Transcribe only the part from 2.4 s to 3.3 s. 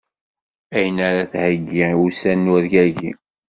n urgigi.